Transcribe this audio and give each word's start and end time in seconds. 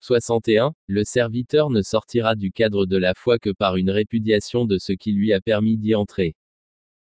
61. 0.00 0.74
Le 0.86 1.02
serviteur 1.02 1.70
ne 1.70 1.82
sortira 1.82 2.36
du 2.36 2.52
cadre 2.52 2.86
de 2.86 2.96
la 2.96 3.14
foi 3.14 3.38
que 3.38 3.50
par 3.50 3.76
une 3.76 3.90
répudiation 3.90 4.64
de 4.64 4.78
ce 4.78 4.92
qui 4.92 5.12
lui 5.12 5.32
a 5.32 5.40
permis 5.40 5.76
d'y 5.76 5.94
entrer. 5.94 6.36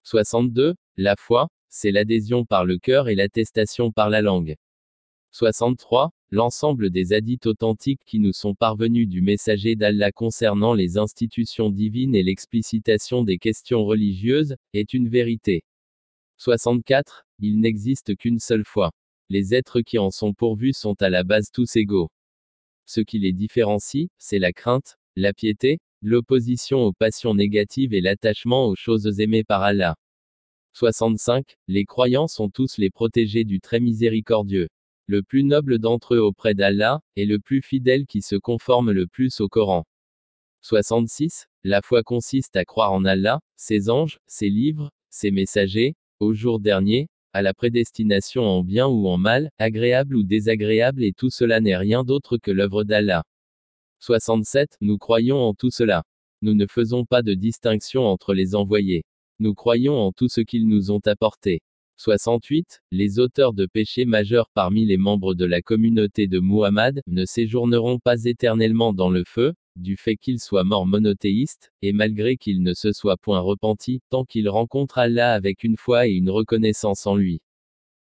62. 0.04 0.74
La 0.96 1.16
foi, 1.16 1.48
c'est 1.68 1.90
l'adhésion 1.90 2.44
par 2.44 2.66
le 2.66 2.78
cœur 2.78 3.08
et 3.08 3.14
l'attestation 3.14 3.92
par 3.92 4.10
la 4.10 4.20
langue. 4.20 4.56
63. 5.30 6.10
L'ensemble 6.30 6.90
des 6.90 7.14
hadiths 7.14 7.46
authentiques 7.46 8.02
qui 8.04 8.18
nous 8.18 8.34
sont 8.34 8.54
parvenus 8.54 9.08
du 9.08 9.22
messager 9.22 9.74
d'Allah 9.74 10.12
concernant 10.12 10.74
les 10.74 10.98
institutions 10.98 11.70
divines 11.70 12.14
et 12.14 12.22
l'explicitation 12.22 13.22
des 13.22 13.38
questions 13.38 13.84
religieuses, 13.84 14.54
est 14.74 14.92
une 14.92 15.08
vérité. 15.08 15.64
64. 16.36 17.24
Il 17.38 17.60
n'existe 17.60 18.16
qu'une 18.16 18.38
seule 18.38 18.64
foi. 18.64 18.92
Les 19.30 19.54
êtres 19.54 19.80
qui 19.80 19.98
en 19.98 20.10
sont 20.10 20.34
pourvus 20.34 20.74
sont 20.74 21.00
à 21.00 21.08
la 21.08 21.24
base 21.24 21.50
tous 21.50 21.76
égaux. 21.76 22.10
Ce 22.94 23.00
qui 23.00 23.18
les 23.18 23.32
différencie, 23.32 24.10
c'est 24.18 24.38
la 24.38 24.52
crainte, 24.52 24.98
la 25.16 25.32
piété, 25.32 25.80
l'opposition 26.02 26.80
aux 26.80 26.92
passions 26.92 27.34
négatives 27.34 27.94
et 27.94 28.02
l'attachement 28.02 28.66
aux 28.66 28.76
choses 28.76 29.18
aimées 29.18 29.44
par 29.44 29.62
Allah. 29.62 29.96
65. 30.74 31.56
Les 31.68 31.86
croyants 31.86 32.28
sont 32.28 32.50
tous 32.50 32.76
les 32.76 32.90
protégés 32.90 33.44
du 33.44 33.60
très 33.60 33.80
miséricordieux. 33.80 34.68
Le 35.06 35.22
plus 35.22 35.42
noble 35.42 35.78
d'entre 35.78 36.16
eux 36.16 36.20
auprès 36.20 36.52
d'Allah, 36.52 37.00
est 37.16 37.24
le 37.24 37.38
plus 37.38 37.62
fidèle 37.62 38.04
qui 38.04 38.20
se 38.20 38.36
conforme 38.36 38.90
le 38.90 39.06
plus 39.06 39.40
au 39.40 39.48
Coran. 39.48 39.86
66. 40.60 41.46
La 41.64 41.80
foi 41.80 42.02
consiste 42.02 42.56
à 42.56 42.66
croire 42.66 42.92
en 42.92 43.06
Allah, 43.06 43.40
ses 43.56 43.88
anges, 43.88 44.18
ses 44.26 44.50
livres, 44.50 44.90
ses 45.08 45.30
messagers, 45.30 45.94
au 46.20 46.34
jour 46.34 46.60
dernier, 46.60 47.08
à 47.32 47.42
la 47.42 47.54
prédestination 47.54 48.42
en 48.42 48.62
bien 48.62 48.86
ou 48.86 49.08
en 49.08 49.16
mal, 49.16 49.50
agréable 49.58 50.16
ou 50.16 50.22
désagréable 50.22 51.02
et 51.04 51.12
tout 51.12 51.30
cela 51.30 51.60
n'est 51.60 51.76
rien 51.76 52.04
d'autre 52.04 52.36
que 52.38 52.50
l'œuvre 52.50 52.84
d'Allah. 52.84 53.24
67. 54.00 54.76
Nous 54.80 54.98
croyons 54.98 55.38
en 55.38 55.54
tout 55.54 55.70
cela. 55.70 56.02
Nous 56.42 56.54
ne 56.54 56.66
faisons 56.66 57.04
pas 57.04 57.22
de 57.22 57.34
distinction 57.34 58.02
entre 58.04 58.34
les 58.34 58.54
envoyés. 58.54 59.04
Nous 59.38 59.54
croyons 59.54 59.94
en 59.94 60.12
tout 60.12 60.28
ce 60.28 60.40
qu'ils 60.40 60.66
nous 60.66 60.90
ont 60.90 61.00
apporté. 61.06 61.62
68. 61.96 62.80
Les 62.90 63.18
auteurs 63.18 63.52
de 63.52 63.66
péchés 63.66 64.04
majeurs 64.04 64.50
parmi 64.52 64.84
les 64.84 64.96
membres 64.96 65.34
de 65.34 65.44
la 65.44 65.62
communauté 65.62 66.26
de 66.26 66.40
Muhammad 66.40 67.00
ne 67.06 67.24
séjourneront 67.24 67.98
pas 67.98 68.24
éternellement 68.24 68.92
dans 68.92 69.10
le 69.10 69.22
feu, 69.24 69.54
du 69.76 69.96
fait 69.96 70.16
qu'ils 70.16 70.40
soient 70.40 70.64
morts 70.64 70.86
monothéistes, 70.86 71.72
et 71.82 71.92
malgré 71.92 72.36
qu'ils 72.36 72.62
ne 72.62 72.74
se 72.74 72.92
soient 72.92 73.16
point 73.16 73.40
repentis, 73.40 74.00
tant 74.10 74.24
qu'ils 74.24 74.48
rencontrent 74.48 74.98
Allah 74.98 75.32
avec 75.34 75.64
une 75.64 75.76
foi 75.76 76.08
et 76.08 76.12
une 76.12 76.30
reconnaissance 76.30 77.06
en 77.06 77.16
lui. 77.16 77.40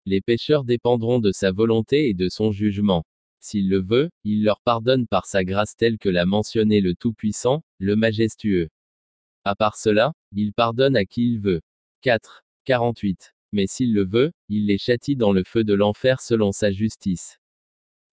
Les 0.04 0.20
pécheurs 0.20 0.64
dépendront 0.64 1.20
de 1.20 1.30
sa 1.32 1.52
volonté 1.52 2.08
et 2.08 2.14
de 2.14 2.28
son 2.28 2.50
jugement. 2.50 3.04
S'il 3.40 3.68
le 3.68 3.80
veut, 3.80 4.10
il 4.24 4.44
leur 4.44 4.60
pardonne 4.60 5.06
par 5.06 5.26
sa 5.26 5.44
grâce 5.44 5.76
telle 5.76 5.98
que 5.98 6.08
l'a 6.08 6.26
mentionné 6.26 6.80
le 6.80 6.94
Tout-Puissant, 6.94 7.62
le 7.78 7.96
Majestueux. 7.96 8.68
À 9.44 9.56
part 9.56 9.76
cela, 9.76 10.12
il 10.32 10.52
pardonne 10.52 10.96
à 10.96 11.04
qui 11.04 11.26
il 11.26 11.40
veut. 11.40 11.60
4. 12.02 12.44
48. 12.64 13.34
Mais 13.52 13.66
s'il 13.66 13.92
le 13.92 14.04
veut, 14.04 14.32
il 14.48 14.66
les 14.66 14.78
châtie 14.78 15.16
dans 15.16 15.32
le 15.32 15.44
feu 15.44 15.64
de 15.64 15.74
l'enfer 15.74 16.20
selon 16.20 16.52
sa 16.52 16.70
justice. 16.70 17.38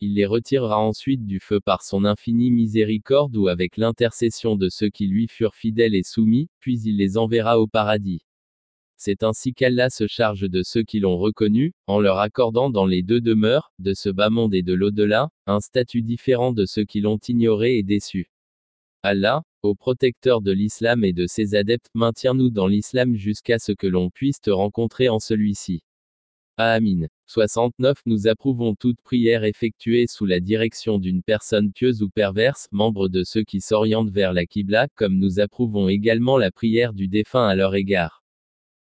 Il 0.02 0.14
les 0.14 0.26
retirera 0.26 0.80
ensuite 0.80 1.26
du 1.26 1.42
feu 1.42 1.60
par 1.60 1.84
son 1.84 2.06
infinie 2.06 2.52
miséricorde 2.52 3.36
ou 3.36 3.50
avec 3.50 3.76
l'intercession 3.76 4.56
de 4.56 4.70
ceux 4.70 4.90
qui 4.90 5.08
lui 5.08 5.28
furent 5.28 5.56
fidèles 5.56 5.94
et 5.94 6.04
soumis, 6.04 6.48
puis 6.60 6.80
il 6.82 6.96
les 6.96 7.18
enverra 7.18 7.60
au 7.60 7.68
paradis. 7.68 8.22
C'est 8.96 9.24
ainsi 9.24 9.54
qu'Allah 9.54 9.90
se 9.90 10.08
charge 10.08 10.50
de 10.50 10.64
ceux 10.64 10.84
qui 10.84 11.02
l'ont 11.02 11.18
reconnu, 11.18 11.74
en 11.88 12.00
leur 12.00 12.20
accordant 12.20 12.70
dans 12.70 12.86
les 12.86 13.04
deux 13.04 13.20
demeures, 13.20 13.74
de 13.80 13.94
ce 13.94 14.08
bas 14.08 14.30
monde 14.30 14.54
et 14.54 14.64
de 14.64 14.74
l'au-delà, 14.74 15.30
un 15.48 15.60
statut 15.60 16.02
différent 16.02 16.54
de 16.54 16.66
ceux 16.66 16.86
qui 16.86 17.02
l'ont 17.02 17.20
ignoré 17.28 17.78
et 17.78 17.84
déçu. 17.84 18.30
Allah, 19.04 19.44
au 19.64 19.76
protecteur 19.76 20.42
de 20.42 20.52
l'islam 20.54 21.04
et 21.04 21.14
de 21.14 21.28
ses 21.28 21.56
adeptes, 21.56 21.90
maintiens-nous 21.94 22.50
dans 22.52 22.68
l'islam 22.68 23.16
jusqu'à 23.16 23.60
ce 23.60 23.74
que 23.74 23.88
l'on 23.88 24.10
puisse 24.10 24.40
te 24.40 24.50
rencontrer 24.50 25.10
en 25.10 25.20
celui-ci. 25.20 25.82
Amin. 26.56 27.08
69 27.30 28.00
Nous 28.08 28.28
approuvons 28.28 28.74
toute 28.74 29.00
prière 29.02 29.44
effectuée 29.44 30.08
sous 30.08 30.26
la 30.26 30.40
direction 30.40 30.98
d'une 30.98 31.22
personne 31.22 31.72
pieuse 31.72 32.02
ou 32.02 32.10
perverse, 32.10 32.68
membre 32.72 33.08
de 33.08 33.24
ceux 33.24 33.44
qui 33.44 33.62
s'orientent 33.62 34.10
vers 34.10 34.34
la 34.34 34.48
Qibla, 34.48 34.88
comme 34.96 35.20
nous 35.20 35.40
approuvons 35.40 35.90
également 35.90 36.40
la 36.40 36.50
prière 36.50 36.92
du 36.92 37.08
défunt 37.08 37.48
à 37.48 37.54
leur 37.54 37.76
égard. 37.76 38.19